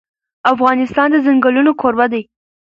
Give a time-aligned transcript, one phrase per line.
[0.53, 2.21] افغانستان د ځنګلونه کوربه دی.